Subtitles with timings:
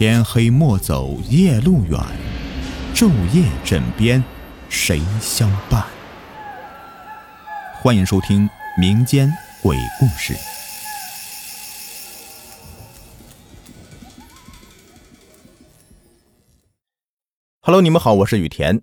[0.00, 2.00] 天黑莫走夜路远，
[2.94, 4.24] 昼夜枕边
[4.70, 5.86] 谁相伴？
[7.82, 9.30] 欢迎收听民间
[9.62, 10.32] 鬼故事。
[17.60, 18.80] Hello，你们好，我是雨田。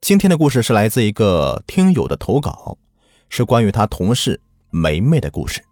[0.00, 2.78] 今天的故事是来自一个听友的投稿，
[3.28, 4.40] 是关于他同事
[4.70, 5.64] 梅梅的故事。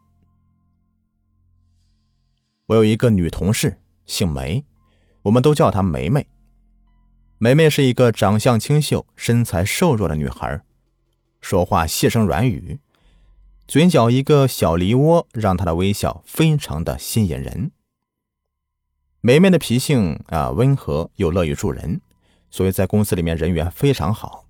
[2.67, 4.65] 我有一个女同事，姓梅。
[5.23, 6.27] 我们都叫她梅梅。
[7.39, 10.63] 梅梅是一个长相清秀、身材瘦弱的女孩，
[11.41, 12.79] 说话细声软语，
[13.67, 17.73] 嘴角一个小梨窝，让她的微笑非常的吸引人。
[19.21, 22.01] 梅梅的脾性啊温和又乐于助人，
[22.51, 24.47] 所以在公司里面人缘非常好。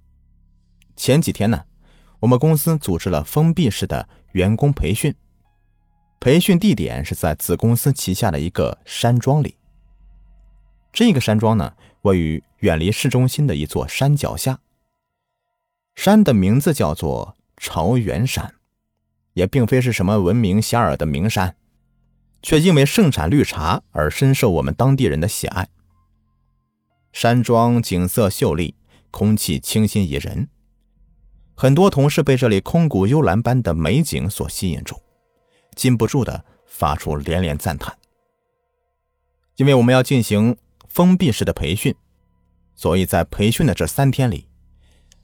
[0.97, 1.65] 前几天呢，
[2.21, 5.15] 我们公司组织了封闭式的员工培训，
[6.21, 9.57] 培训地点是在子公司旗下的一个山庄里。
[10.93, 14.61] 这个山庄呢，位于远离市中心的一座山脚下。
[15.95, 18.55] 山的名字叫做朝元山，
[19.33, 21.57] 也并非是什么闻名遐迩的名山，
[22.43, 25.69] 却因为盛产绿茶而深受我们当地人的喜爱。
[27.11, 28.75] 山庄景色秀丽，
[29.11, 30.49] 空气清新宜人，
[31.55, 35.01] 很多同事被这里空谷幽兰般的美景所吸引住，
[35.75, 37.97] 禁不住的发出连连赞叹。
[39.57, 40.59] 因为我们要进行。
[40.93, 41.95] 封闭式的培训，
[42.75, 44.47] 所以在培训的这三天里，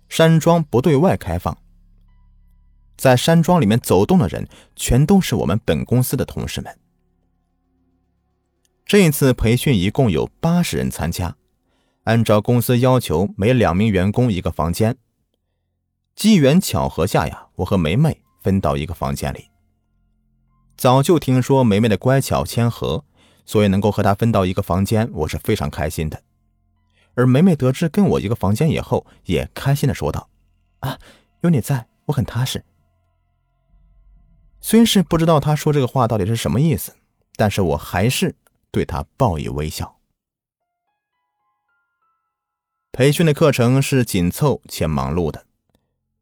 [0.09, 1.59] 山庄不对外开放。
[2.97, 6.79] 在山庄里面走动的人，全都是我们本公司的同事们。
[8.87, 11.37] 这一次培训一共有八十人参加，
[12.05, 14.97] 按照公司要求，每两名员工一个房间。
[16.17, 19.51] 机缘巧合下呀，我和梅梅分到一个房间里。
[20.79, 23.05] 早就听说梅梅的乖巧谦和。
[23.49, 26.23] 所以能够和他分到一个房间，我是非常开心的。
[27.15, 30.29] 而梅梅得知跟我一个房间以后，也开心的说道
[30.81, 30.99] ：“啊，
[31.41, 32.63] 有你在，我很踏实。”
[34.61, 36.95] 虽是不知道他说这个话到底是什么意思，
[37.37, 38.37] 但是我还是
[38.71, 39.97] 对他报以微笑。
[42.93, 45.47] 培训的课程是紧凑且忙碌的，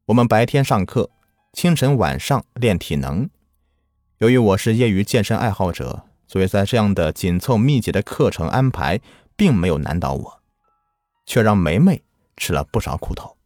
[0.06, 1.10] 我们白天上课，
[1.52, 3.28] 清晨晚上练体能。
[4.18, 6.04] 由于我是业余健身爱好者。
[6.26, 9.00] 所以在这样的紧凑密集的课程安排，
[9.36, 10.40] 并没有难倒我，
[11.24, 12.02] 却让梅梅
[12.36, 13.36] 吃了不少苦头。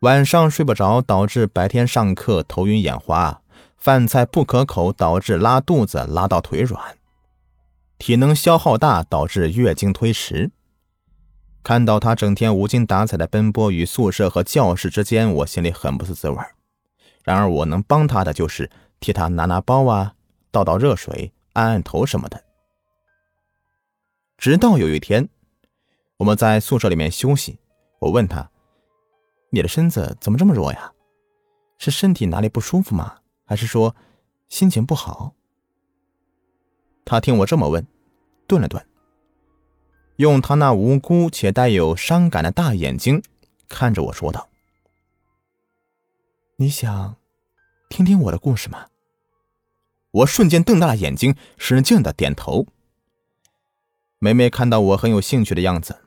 [0.00, 3.42] 晚上睡不着，导致白天上课头晕眼花；
[3.76, 6.96] 饭菜不可口，导致拉肚子拉到腿软；
[7.98, 10.50] 体能消耗大，导致月经推迟。
[11.62, 16.36] 看到她整天无精打采的奔波于宿舍和教室之间，我心里很不是滋味。
[17.22, 18.70] 然而，我能帮她的就是。
[19.02, 20.14] 替他拿拿包啊，
[20.52, 22.42] 倒倒热水，按按头什么的。
[24.38, 25.28] 直到有一天，
[26.18, 27.58] 我们在宿舍里面休息，
[27.98, 28.48] 我问他
[29.50, 30.92] ：“你的身子怎么这么弱呀？
[31.78, 33.18] 是身体哪里不舒服吗？
[33.44, 33.94] 还是说
[34.48, 35.34] 心情不好？”
[37.04, 37.84] 他听我这么问，
[38.46, 38.86] 顿了顿，
[40.16, 43.20] 用他那无辜且带有伤感的大眼睛
[43.68, 44.48] 看着我说道
[46.54, 47.16] ：“你想
[47.88, 48.86] 听听我的故事吗？”
[50.12, 52.66] 我瞬间瞪大了眼睛，使劲的点头。
[54.18, 56.02] 梅梅看到我很有兴趣的样子，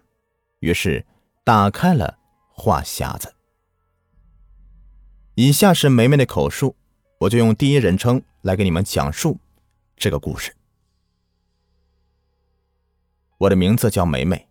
[0.59, 1.05] 于是
[1.43, 2.19] 打开了
[2.53, 3.33] 话匣子。
[5.33, 6.75] 以下是梅梅的口述，
[7.21, 9.39] 我就用第一人称来给你们讲述
[9.97, 10.55] 这个故事。
[13.39, 14.47] 我的名字叫梅梅，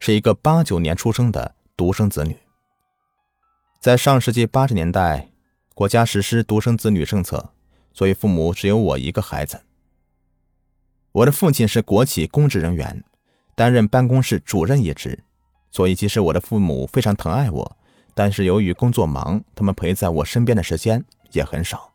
[0.00, 2.36] 是一个八九年出生的独生子女。
[3.80, 5.30] 在上世纪八十年代，
[5.74, 7.52] 国家实施独生子女政策。
[7.98, 9.60] 所以父母只有我一个孩子。
[11.10, 13.02] 我的父亲是国企公职人员，
[13.56, 15.24] 担任办公室主任一职，
[15.72, 17.76] 所以即使我的父母非常疼爱我，
[18.14, 21.92] 但是由于工作忙，他们陪在我身边的时间也很少，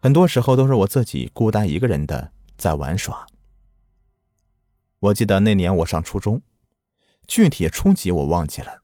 [0.00, 3.26] 很多时候都是我自己孤单一个人的在玩耍。
[5.00, 6.40] 我记得那年我上初中，
[7.26, 8.82] 具体初几我忘记了，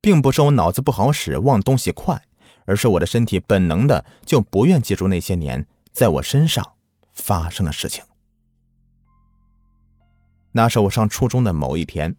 [0.00, 2.22] 并不是我脑子不好使，忘东西快。
[2.64, 6.74] 而是我的身体本能的就不愿记住那些年在我身上
[7.12, 8.04] 发生的事情。
[10.52, 12.16] 那是我上初中的某一天，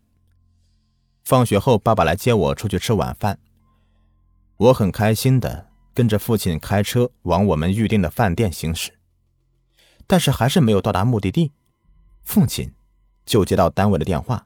[1.24, 3.39] 放学后，爸爸来接我出去吃晚饭。
[4.57, 8.91] 我很开心的跟着父亲开车往我们预定的饭店行驶，
[10.06, 11.51] 但是还是没有到达目的地，
[12.24, 12.74] 父亲
[13.25, 14.45] 就接到单位的电话，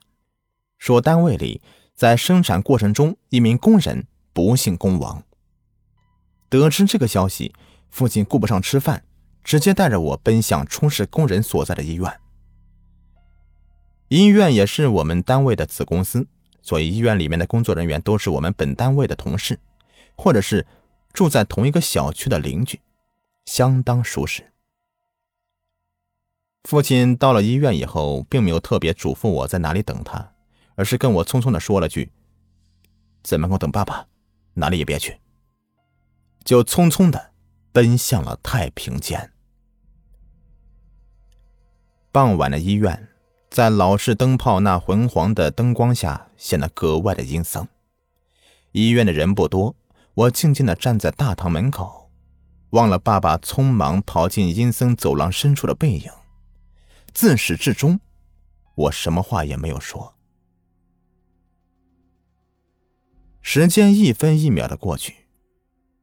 [0.77, 1.61] 说单位里
[1.95, 5.23] 在生产过程中一名工人不幸工亡。
[6.49, 7.53] 得知这个消息，
[7.89, 9.03] 父亲顾不上吃饭，
[9.43, 12.19] 直接带着我奔向出事工人所在的医院。
[14.07, 16.27] 医院也是我们单位的子公司，
[16.63, 19.59] 所以医院里面的工作人员都是我们本单位的同事，
[20.15, 20.65] 或者是
[21.13, 22.81] 住在同一个小区的邻居，
[23.45, 24.51] 相当熟识。
[26.63, 30.33] 父亲到了医院以后，并没有特别嘱咐我在哪里等他，
[30.73, 32.11] 而是跟我匆匆的说了句
[33.23, 34.07] ：“在门口等爸爸，
[34.55, 35.19] 哪里也别去。”
[36.49, 37.29] 就匆匆的
[37.71, 39.31] 奔向了太平间。
[42.11, 43.07] 傍晚的医院，
[43.51, 47.67] 在老式灯泡那昏黄的灯光下，显得格外的阴森。
[48.71, 49.75] 医院的人不多，
[50.15, 52.09] 我静静的站在大堂门口，
[52.71, 56.11] 忘了爸爸匆忙跑进阴森走廊深处的背影。
[57.13, 57.99] 自始至终，
[58.73, 60.15] 我什么话也没有说。
[63.43, 65.28] 时间一分一秒的过去，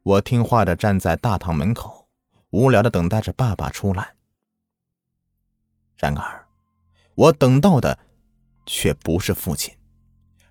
[0.06, 2.06] 我听话的站在大堂门口，
[2.50, 4.14] 无聊的等待着爸爸出来。
[5.96, 6.46] 然而，
[7.16, 7.98] 我等到的
[8.66, 9.74] 却不是父亲，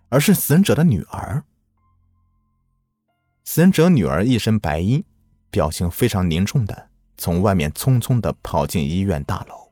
[0.09, 1.41] 而是死者的女儿。
[3.45, 5.05] 死者女儿一身白衣，
[5.49, 9.71] 表情非常凝重的从外面匆匆的跑进医院大楼。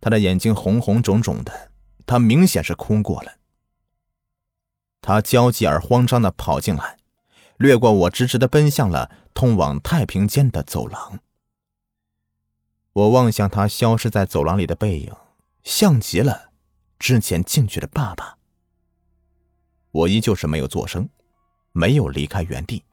[0.00, 1.72] 他的眼睛红红肿肿的，
[2.06, 3.32] 他明显是哭过了。
[5.00, 6.98] 他焦急而慌张的跑进来，
[7.56, 11.20] 掠过我，直直的奔向了通往太平间的走廊。
[12.92, 15.12] 我望向他消失在走廊里的背影，
[15.62, 16.52] 像极了
[16.98, 18.38] 之前进去的爸爸。
[19.90, 21.08] 我依旧是没有作声，
[21.72, 22.84] 没有离开原地，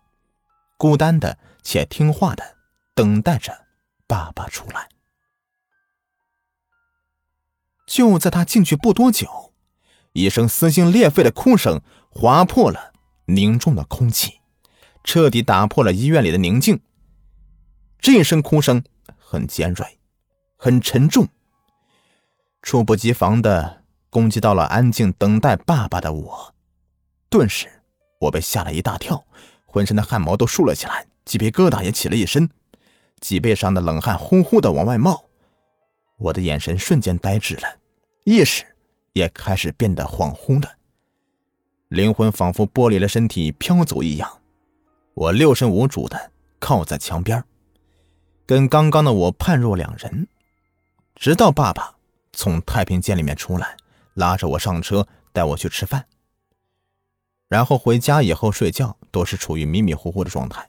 [0.78, 2.58] 孤单的且听话的
[2.96, 3.68] 等待着
[4.08, 4.90] 爸爸出来。
[7.88, 9.54] 就在他进去不多久，
[10.14, 12.94] 一声撕心裂肺的哭声划破了
[13.26, 14.41] 凝重的空气，
[15.04, 16.80] 彻底打破了医院里的宁静。
[18.00, 18.84] 这一声哭声
[19.18, 20.00] 很尖锐，
[20.58, 21.28] 很沉重，
[22.62, 26.56] 猝不及防的攻击到了安静等待爸爸的我。
[27.30, 27.68] 顿时，
[28.20, 29.26] 我被吓了一大跳，
[29.66, 32.50] 浑身的汗毛都竖了起来，鸡皮疙瘩也起了一身，
[33.20, 35.26] 脊背上的冷汗呼呼的往外冒，
[36.18, 37.80] 我的眼神瞬间呆滞了。
[38.24, 38.66] 意识
[39.14, 40.74] 也开始变得恍惚了，
[41.88, 44.41] 灵魂仿佛剥离了身体飘走一样。
[45.14, 47.44] 我六神无主的靠在墙边，
[48.46, 50.28] 跟刚刚的我判若两人。
[51.16, 51.96] 直到爸爸
[52.32, 53.78] 从太平间里面出来，
[54.14, 56.06] 拉着我上车带我去吃饭，
[57.48, 60.68] 然后回家以后睡觉都是处于迷迷糊糊的状态。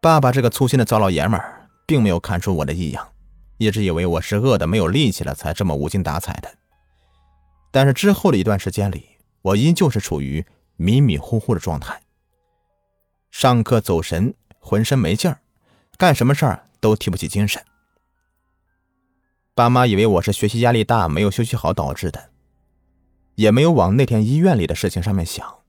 [0.00, 3.08] 爸爸这个粗心的糟老爷们儿，并没有看出我的异样。
[3.58, 6.58] 一直以为我是饿的没有力气了，才这么无精打采的。
[7.70, 9.06] 但是之后的一段时间里，
[9.42, 10.44] 我依旧是处于
[10.76, 12.00] 迷迷糊糊的状态。
[13.30, 15.40] 上课走神，浑身没劲儿，
[15.98, 17.62] 干什么事儿都提不起精神。
[19.54, 22.30] 爸妈以为我是学习压力大，没有休息好导致的，
[23.34, 25.60] 也没有往那天医院里的事情上面想，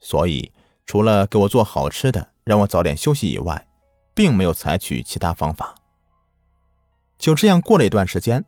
[0.00, 0.52] 所以
[0.86, 3.68] 除了给我做好吃的，让我早点休息以外，
[4.14, 5.74] 并没有采取其他方法。
[7.16, 8.44] 就这样过了一段时间，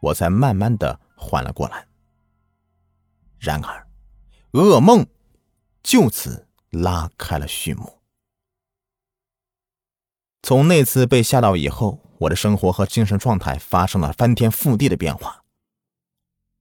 [0.00, 1.86] 我才慢慢的缓了过来。
[3.38, 3.86] 然而，
[4.52, 5.06] 噩梦
[5.84, 8.00] 就此拉开了序幕。
[10.42, 15.44] 从那次被吓到以后，我的生活和精神状态发生了翻天覆地的变化。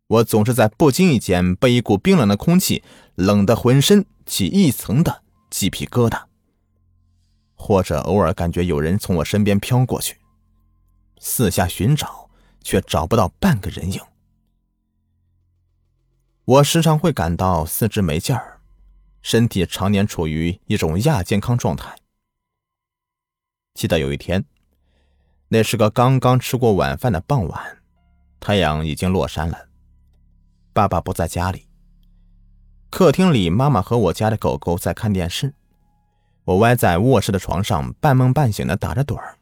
[0.07, 2.83] 我总是在不经意间被一股冰冷的空气
[3.15, 6.25] 冷得浑身起一层的鸡皮疙瘩，
[7.55, 10.19] 或者偶尔感觉有人从我身边飘过去。
[11.17, 12.29] 四下寻找，
[12.61, 14.01] 却找不到半个人影。
[16.45, 18.52] 我时常会感到四肢没劲儿，
[19.23, 21.95] 身体常年处于一种亚健康状态。
[23.73, 24.45] 记得有一天，
[25.47, 27.77] 那是个刚刚吃过晚饭的傍晚，
[28.39, 29.69] 太阳已经落山了。
[30.73, 31.67] 爸爸不在家里，
[32.91, 35.53] 客厅里，妈妈和我家的狗狗在看电视。
[36.43, 39.37] 我歪在卧室的床上，半梦半醒的打着盹儿，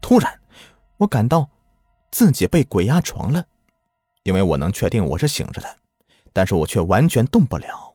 [0.00, 0.40] 突然。
[0.98, 1.50] 我感到
[2.12, 3.44] 自己被鬼压床了，
[4.22, 5.76] 因为我能确定我是醒着的，
[6.32, 7.93] 但是我却完全动不了，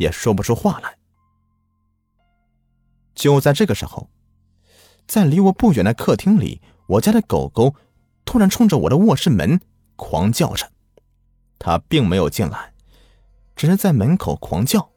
[0.00, 0.96] 也说不出话来。
[3.14, 4.08] 就在这个时候，
[5.06, 7.74] 在离我不远的客厅里，我家的狗狗
[8.24, 9.60] 突然冲着我的卧室门
[9.96, 10.70] 狂叫着。
[11.58, 12.72] 它并没有进来，
[13.54, 14.90] 只是在门口狂叫。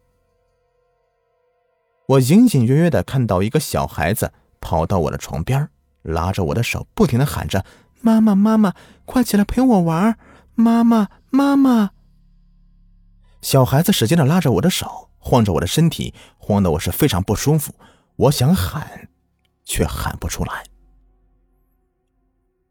[2.08, 4.32] 我隐隐约约的看到一个小孩子
[4.62, 5.70] 跑到我的床边
[6.02, 7.66] 拉着我的手，不停的喊着
[8.00, 10.18] ：“妈妈，妈妈，快起来陪我玩！
[10.56, 11.92] 妈妈，妈妈！”
[13.44, 17.76] 小孩子使劲的拉着我的手，晃着我的身体，晃得我是非常不舒服。
[18.16, 19.10] 我想喊，
[19.66, 20.64] 却喊不出来。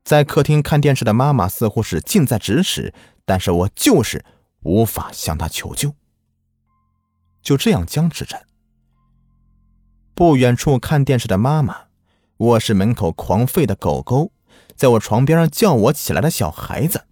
[0.02, 2.94] 在客厅看电视的妈妈似乎是近在咫尺，
[3.26, 4.24] 但是我就是
[4.62, 5.94] 无法向她求救。
[7.42, 8.46] 就这样僵持着。
[10.14, 11.88] 不远处看电视的妈妈，
[12.38, 14.32] 卧室门口狂吠的狗狗，
[14.74, 17.04] 在我床边上叫我起来的小孩子，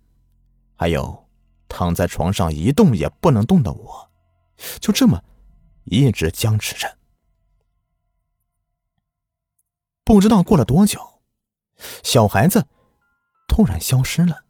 [0.77, 1.27] 还有
[1.71, 4.11] 躺在床上一动也不能动的我，
[4.81, 5.23] 就这么
[5.85, 6.99] 一直僵持着。
[10.05, 11.23] 不知道过了多久，
[12.03, 12.67] 小孩子
[13.49, 14.45] 突然消失了，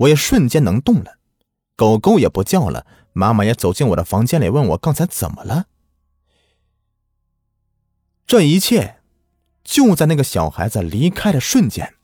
[0.00, 1.18] 我也瞬间能动了，
[1.74, 5.66] 狗狗也不叫了，妈妈也走进我的房间里，问我刚才怎么了。
[8.26, 9.00] 这一切
[9.64, 11.94] 就在那个小孩子离开的瞬间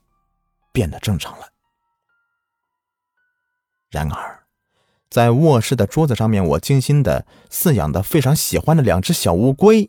[0.73, 1.50] 变得正常了。
[3.90, 4.43] 然而，
[5.14, 9.88] 在卧室的桌子上面，我精心的饲养的非常喜欢的两只小乌龟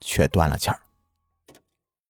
[0.00, 0.78] 却断了气儿。